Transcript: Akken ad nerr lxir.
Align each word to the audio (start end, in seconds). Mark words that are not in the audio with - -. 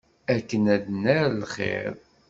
Akken 0.35 0.63
ad 0.75 0.83
nerr 1.03 1.29
lxir. 1.41 1.93